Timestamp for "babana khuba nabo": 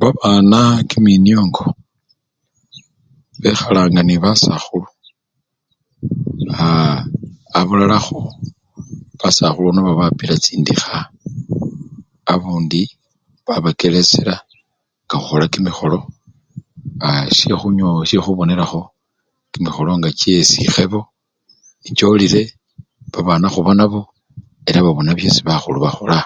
23.12-24.00